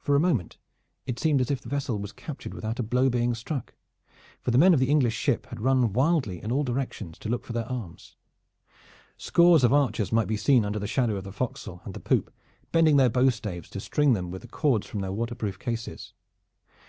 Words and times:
For 0.00 0.16
a 0.16 0.18
moment 0.18 0.58
it 1.06 1.20
seemed 1.20 1.40
as 1.40 1.48
if 1.48 1.60
the 1.60 1.68
vessel 1.68 1.96
was 2.00 2.10
captured 2.10 2.52
without 2.52 2.80
a 2.80 2.82
blow 2.82 3.08
being 3.08 3.36
struck, 3.36 3.72
for 4.40 4.50
the 4.50 4.58
men 4.58 4.74
of 4.74 4.80
the 4.80 4.90
English 4.90 5.14
ship 5.14 5.46
had 5.46 5.60
run 5.60 5.92
wildly 5.92 6.42
in 6.42 6.50
all 6.50 6.64
directions 6.64 7.16
to 7.20 7.28
look 7.28 7.44
for 7.44 7.52
their 7.52 7.70
arms. 7.70 8.16
Scores 9.16 9.62
of 9.62 9.72
archers 9.72 10.10
might 10.10 10.26
be 10.26 10.36
seen 10.36 10.64
under 10.64 10.80
the 10.80 10.88
shadow 10.88 11.14
of 11.14 11.22
the 11.22 11.30
forecastle 11.30 11.82
and 11.84 11.94
the 11.94 12.00
poop 12.00 12.34
bending 12.72 12.96
their 12.96 13.08
bowstaves 13.10 13.70
to 13.70 13.78
string 13.78 14.12
them 14.12 14.32
with 14.32 14.42
the 14.42 14.48
cords 14.48 14.88
from 14.88 15.02
their 15.02 15.12
waterproof 15.12 15.56
cases. 15.60 16.14